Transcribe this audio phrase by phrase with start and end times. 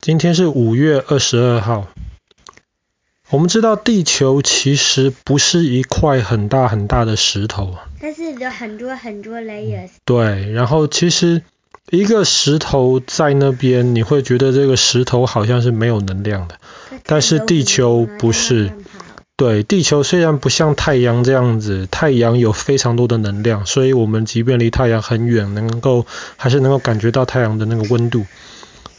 [0.00, 1.86] 今天是五月二十二号。
[3.28, 9.90] 我们知道地球其实不是一块很大很大的石头，但是有很多很多 layers。
[10.06, 11.42] 对，然后其实
[11.90, 16.56] 一个石头在那边，你会觉得这个石头好像是没有能量的，
[17.04, 18.72] 但是地球不是。
[19.36, 26.06] 对，地球虽然不像太阳这样子，太阳有非常多的能量，所以我们即便离太阳很远，能够
[26.38, 28.24] 还是能够感觉到太阳的那个温度。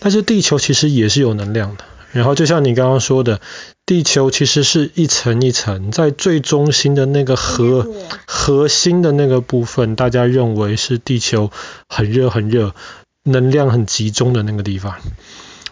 [0.03, 1.85] 但是地球其实也是有能量的。
[2.11, 3.39] 然后就像你刚刚说的，
[3.85, 7.87] 地球其实是一层一层，在最中心的那个核
[8.25, 11.51] 核心的那个部分，大家认为是地球
[11.87, 12.73] 很热很热，
[13.23, 14.95] 能量很集中的那个地方。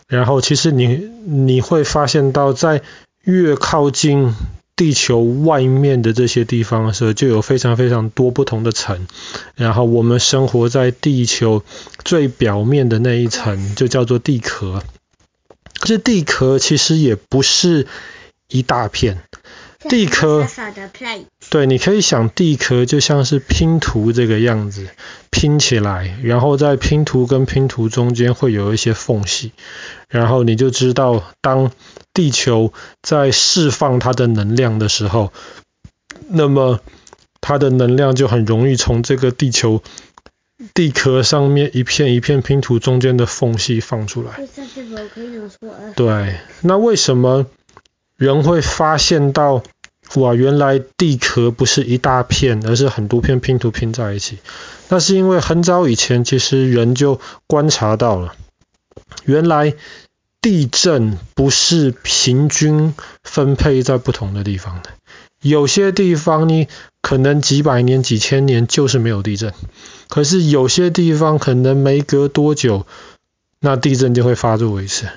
[0.08, 2.84] 然后其实你你会发现到，在
[3.24, 4.34] 越靠近
[4.80, 9.08] 地球外面的这些地方的时候，就有非常非常多不同的层。
[9.56, 11.66] 然后我们生活在地球
[12.06, 14.82] 最表面的那一层，就叫做地壳。
[15.82, 17.88] 这地壳其实也不是
[18.48, 19.22] 一大片，
[19.88, 20.46] 地壳，
[21.50, 24.90] 对，你可以想地壳就像是拼图这个样子
[25.30, 29.54] 拼起来，然后在拼图跟拼图中间会有一些缝隙，
[30.10, 31.72] 然后你就知道，当
[32.14, 35.32] 地球在释放它的能量的时候，
[36.28, 36.82] 那么
[37.40, 39.82] 它的能量就很容易从这个地球。
[40.74, 44.46] 地壳上面一片一片拼图中间的缝隙放出来。
[45.96, 47.46] 对，那为什么
[48.20, 49.64] 人会发现到，
[50.16, 54.40] 哇，原来地壳不是一大片，而是很多片拼图拼在一起？
[54.90, 58.36] 那是因为很早以前，其实人就观察到了，
[59.24, 59.74] 原来
[60.42, 64.90] 地震不是平均分配在不同的地方的。
[65.42, 66.68] 有些地方你
[67.02, 69.54] 可能几百年、几千年就是没有地震，
[70.10, 72.86] 可是有些地方可能没隔多久，
[73.62, 75.08] 那地震就会发作一次。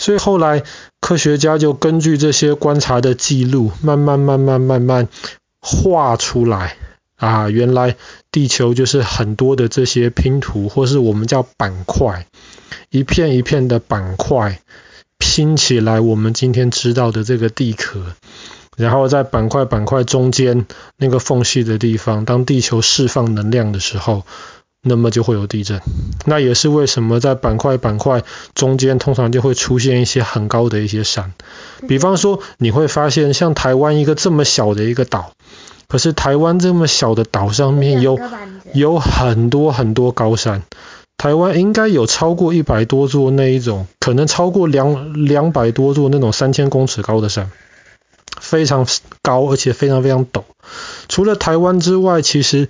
[0.00, 0.62] 所以后来
[1.00, 5.08] 科学家就根据这些观察的记录，慢慢、慢慢、慢慢
[5.60, 6.76] 画出来
[7.16, 7.96] 啊，原来
[8.32, 12.26] 地球就是很多的这些拼图，或是我们叫板块，
[12.88, 14.60] 一片一片的板块
[15.18, 18.00] 拼起来，我们今天知道的这个地壳。
[18.78, 20.64] 然后在板块板块中间
[20.96, 24.24] 那个缝隙的地方，当地球释放能量的时候，
[24.82, 25.80] 那么就会有地震。
[26.24, 28.22] 那也是为什么在板块板块
[28.54, 31.32] 中间通常就会出现一些很高的一些山。
[31.88, 35.32] 比方说，你会发现像台湾一个这么小的一个岛，
[35.88, 38.18] 可是台湾这么小的岛上面有
[38.72, 40.62] 有很多很多高山。
[41.18, 47.50] 台湾应该有超过一百多座那一种，可能超过两两百多座那种三千公尺高的山。
[48.40, 48.86] 非常
[49.20, 50.44] 高，而且非常非常陡。
[51.08, 52.68] 除了台湾之外，其实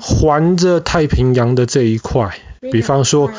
[0.00, 2.38] 环着太平洋的这一块，
[2.72, 3.30] 比方说，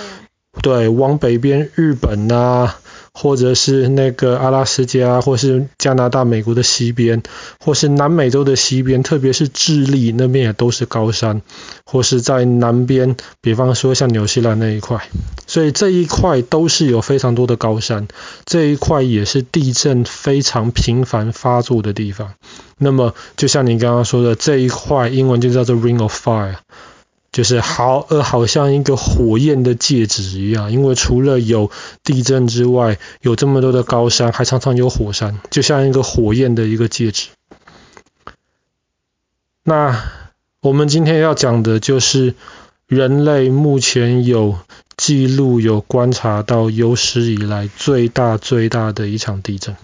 [0.62, 2.79] 对，往北边日本啊。
[3.19, 7.23] 或者是那个阿拉斯加，或是加拿大、美国的西边，
[7.59, 11.41] 或是南美洲的西边，特别是智利那边也都是高山，
[11.83, 15.09] 或是在南边，比方说像纽西兰那一块，
[15.47, 18.07] 所以这一块都是有非常多的高山，
[18.45, 22.35] 这一块也是地震非常频繁发作的地方。
[22.78, 26.57] 那么就像你刚刚说的，这一块英文就叫做 Ring of Fire。
[27.37, 31.69] 就是好，呃，好像一个火焰的戒指一样，因为除了有
[32.03, 37.27] 地震之外，有这么多的高山，还常常有火山，就像一个火焰的一个戒指。
[39.63, 40.03] 那
[40.61, 42.33] 我们今天要讲的就是
[42.87, 44.57] 人类目前有
[44.95, 49.77] 记录、有观察到有史以来最大最大的一场地震。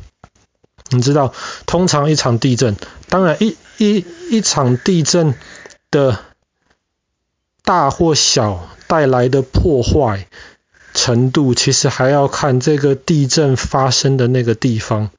[0.90, 1.32] 你知道，
[1.68, 2.76] 通常一场地震，
[3.10, 5.36] 当然一一一场地震
[5.92, 6.18] 的。
[7.64, 10.28] 大或小带来的破坏
[10.94, 15.10] 程度，其实还要看这个地震发生的那个地方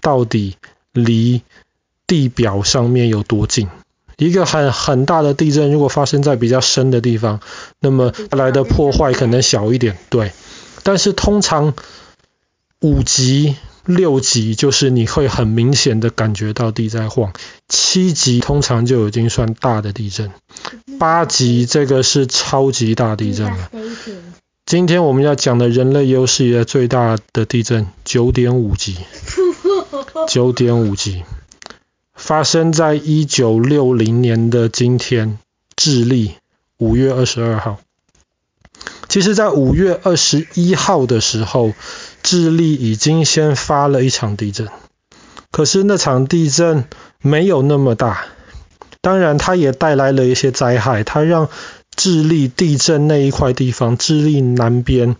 [0.00, 0.56] 到底
[0.92, 1.42] 离
[2.06, 3.68] 地表上面有多近。
[4.18, 7.40] 一个很很大的地震，如果发生在比较深的地方，
[7.80, 10.32] 那么带来的破坏可能小一点，对。
[10.82, 11.74] 但是通常
[12.80, 13.56] 五级。
[13.84, 17.32] 六级就是你会很明显的感觉到地在晃，
[17.66, 20.30] 七级通常就已经算大的地震，
[20.98, 23.70] 八级这个是超级大地震了。
[24.66, 28.96] 今天我们要讲的人类有史以来最大的地震，九点五级，
[30.28, 31.24] 九点五级，
[32.14, 35.38] 发生在一九六零年的今天，
[35.76, 36.34] 智利
[36.78, 37.78] 五月二十二号。
[39.08, 41.72] 其实，在五月二十一号的时候。
[42.24, 44.68] 智利已经先发了一场地震，
[45.50, 46.84] 可是那场地震
[47.20, 48.26] 没有那么大，
[49.02, 51.50] 当然它也带来了一些灾害，它让
[51.94, 55.16] 智利地震那一块地方，智利南边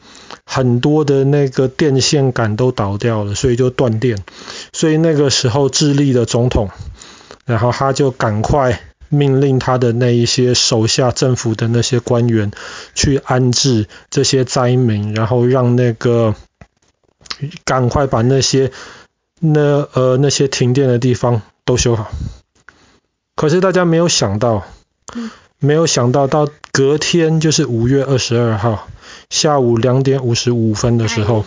[0.46, 4.16] 很多的那个电线杆都倒掉了，所以就断电。
[4.72, 6.70] 所以那个时候，智利的总统，
[7.44, 8.80] 然后他就赶快
[9.10, 12.52] 命令他的那一些手下政府的那些官员
[12.94, 16.34] 去安置这些灾民，然后让那个
[17.64, 18.70] 赶快把那些
[19.40, 22.10] 那呃那些停电的地方都修好。
[23.42, 24.62] 可是大家没有想到。
[25.58, 28.88] 没有想到，到隔天就是五月二十二号
[29.30, 31.44] 下午两点五十五分的时候，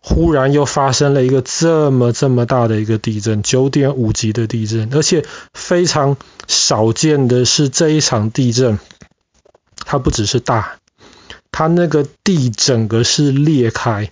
[0.00, 6.16] 忽然又发生了一个这么这么大的一个地震，九点五级的地震，而且非常
[6.46, 8.78] 少见的是这一场地震，
[9.84, 10.76] 它不只是大，
[11.50, 14.08] 它那个地整个是裂开。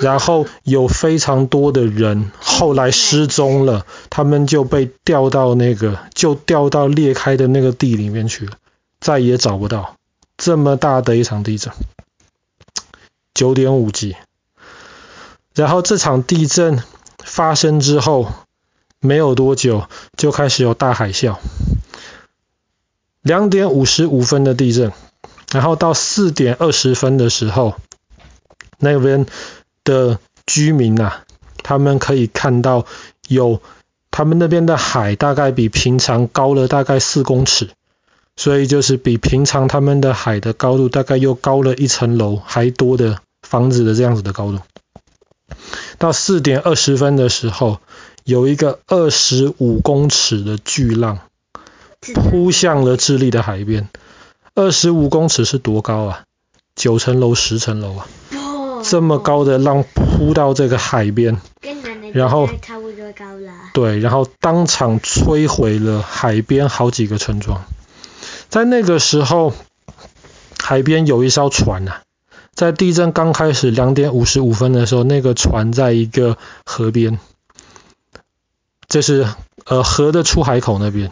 [0.00, 8.52] 然后有非常多的人后来失踪了，他们就被掉到那个，就掉到裂开的那个地里面去了，
[9.00, 9.96] 再也找不到。
[10.38, 11.72] 这么大的一场地震，
[13.34, 14.16] 九点五级。
[15.54, 16.82] 然后这场地震
[17.22, 18.32] 发生之后，
[18.98, 19.86] 没有多久
[20.16, 21.36] 就开始有大海啸。
[23.20, 24.90] 两点五十五分的地震，
[25.52, 27.76] 然后到四点二十分的时候，
[28.78, 29.26] 那边。
[29.84, 31.24] 的居民啊，
[31.62, 32.86] 他们可以看到
[33.28, 33.60] 有
[34.10, 37.70] 他们那边的海大概比平常高了大概四公尺，
[38.36, 44.58] 所以就是比平常他们的海的高度大概又高了一层楼还多的房子的这样子的高度。
[45.98, 47.78] 到四点二十分的时候，
[48.24, 51.18] 有一个二十五公尺的巨浪
[52.14, 53.88] 扑向了智利的海边。
[54.54, 56.24] 二十五公尺是多高啊？
[56.74, 58.06] 九层楼、十层楼啊！
[58.92, 61.40] 这么高的浪扑到这个海边，
[62.12, 62.46] 然后
[63.72, 67.64] 对，然后当场摧毁了海边好几个村庄。
[68.50, 69.54] 在那个时候，
[70.62, 72.02] 海边有一艘船啊，
[72.52, 76.36] 在地震刚开始两点五十五分的时候，那个船在一个
[76.66, 77.18] 河边，
[78.88, 79.26] 这是
[79.64, 81.10] 呃河的出海口那边。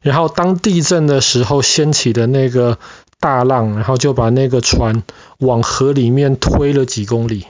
[0.00, 2.76] 然后当地震的时候掀起的那个。
[3.24, 5.02] 大浪，然后就把那个船
[5.38, 7.46] 往河里面推了几公里。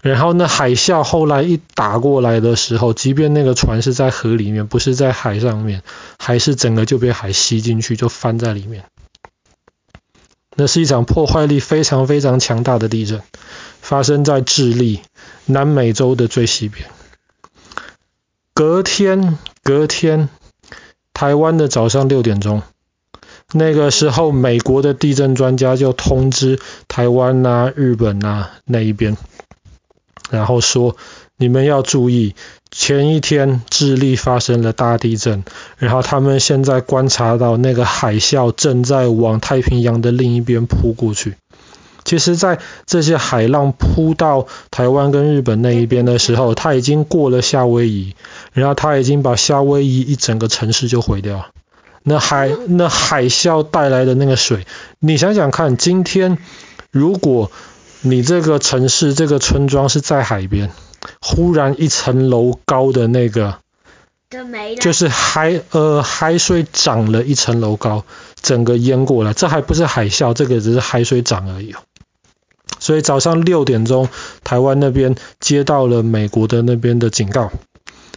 [0.00, 5.84] 然后那海啸后来一打过来的时候，即便那个船是在河里面，不是在海上面，
[6.18, 8.82] 还是整个就被海吸进去，就翻在里面。
[10.56, 13.22] 那是一场破坏力非常非常强大的地震，
[13.80, 15.00] 发生在智利
[15.46, 16.88] 南美洲的最西边。
[18.52, 20.28] 隔天，隔天，
[21.14, 22.62] 台湾的早上六点钟。
[23.52, 26.58] 那个时候，美国的地震专家就通知
[26.88, 29.16] 台湾啊、日本啊那一边，
[30.30, 30.96] 然后说
[31.36, 32.34] 你们要注意，
[32.70, 35.44] 前一天智利发生了大地震，
[35.76, 41.34] 然后他们现在观察到那个海啸正在往太平洋的另一边扑过去。
[42.04, 48.14] 其实，在这些海浪扑到台湾跟日本那一边的时候，它已经过了夏威夷，
[48.52, 51.46] 然后它已经把夏威夷一整个城市就毁掉。
[52.04, 54.66] 那海那海啸带来的那个水，
[54.98, 56.38] 你想想看，今天
[56.90, 57.50] 如果
[58.00, 60.72] 你这个城市这个村庄是在海边，
[61.20, 63.58] 忽然一层楼高的那个，
[64.80, 68.04] 就是海呃海水涨了一层楼高，
[68.40, 71.74] 整个淹过来，这还不是海啸，这个只是海水涨而已。
[72.80, 74.08] 所以早上六点钟，
[74.42, 77.52] 台湾那边接到了美国的那边的警告。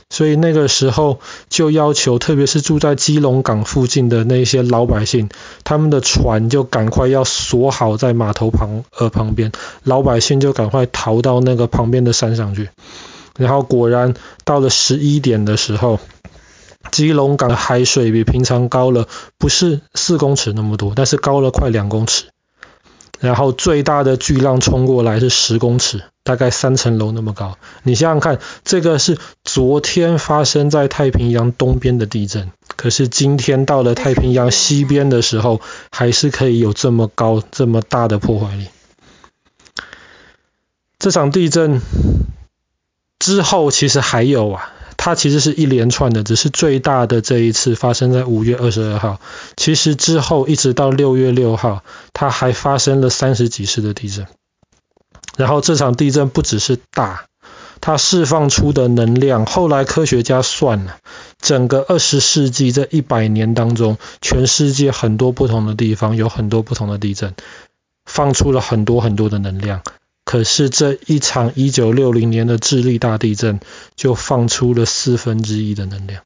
[0.09, 1.19] 所以那个时候
[1.49, 5.29] 就要求，特别是住在基隆港附近的那些老百姓，
[5.63, 9.51] 他们的船就赶快要锁好在码头旁呃旁边，
[9.83, 12.69] 老百姓就赶快逃到那个旁边的山上去。
[13.37, 14.13] 然后果然
[14.45, 15.99] 到了十一点的时候，
[16.91, 19.07] 基隆港的海水比平常高了，
[19.37, 22.25] 不是四公尺那么多，但是高了快两公尺。
[23.19, 27.57] 然后最大的巨浪冲过来是十公尺，大概三层楼那么高。
[27.83, 38.67] 你想想看，这个是昨天发生在太平洋东边的地震，可是今天到了太平洋西边的时候，还是可以有这么高、这么大的破坏力。
[40.97, 41.79] 这场地震
[43.19, 44.71] 之后，其实还有啊。
[44.97, 49.19] 它其实是一连串的，只是最大的这一次发生在五月二十二号。
[49.55, 54.25] 其实之后一直到六月六号，它还发生了三十几次的地震。
[55.37, 57.25] 然后这场地震不只是大，
[57.81, 60.97] 它释放出的能量，后来科学家算了，
[61.39, 67.35] 整个二十世纪这一百年当中，全世界很多不同的地方有很多不同的地震，
[68.05, 69.81] 放出了很多很多的能量。
[70.23, 73.59] 可是这一场一九六零年的智利大地震
[73.95, 76.23] 就放出了四分之一的能量，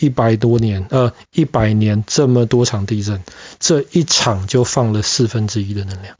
[0.00, 3.22] 一百多年，呃，一百年这么多场地震，
[3.58, 6.16] 这一场就放了四分之一的能量。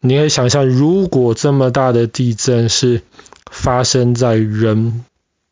[0.00, 3.02] 你可以想象，如果这么大的地震是
[3.50, 5.04] 发生在人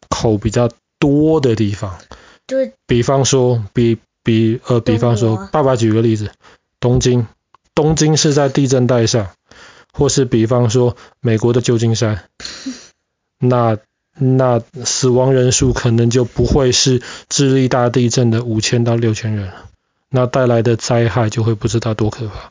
[0.09, 1.99] 口比较多的地方，
[2.47, 6.31] 对，比方说，比比呃，比方说，爸爸举个例子，
[6.81, 7.26] 东京，
[7.75, 9.28] 东京是在地震带上，
[9.93, 12.25] 或是比方说美国的旧金山，
[13.38, 13.76] 那
[14.14, 19.52] 那死亡人数可能就不会是智利大地震的五千到六千人，
[20.09, 22.50] 那带来的灾害就会不知道多可怕。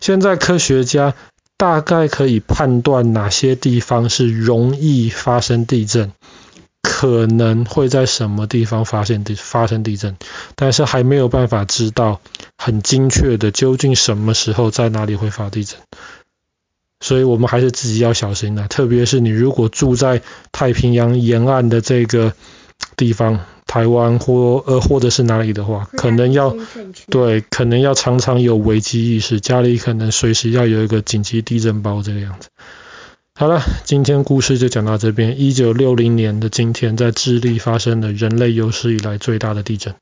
[0.00, 1.14] 现在科学家
[1.56, 6.12] 大概可以判断哪些地方是容易发生地震，
[6.82, 10.16] 可能会在什么地方发现地发生地震，
[10.56, 12.20] 但是还没有办法知道
[12.56, 15.78] 很精确的究竟什么时候在哪里会发地震。
[17.00, 22.32] 所以我们还是自己要小心的，特别是你如果住在太平洋沿岸的这个
[22.96, 23.40] 地方。
[23.70, 26.56] 台湾或呃或者是哪里的话，可能要
[27.08, 32.48] 对，可能要常常有危机意识，家里可能随时要有一个紧急地震包这个样子。
[33.36, 35.40] 好了，今天故事就讲到这边。
[35.40, 39.94] 一九六零年的今天，在智利发生了人类有史以来最大的地震。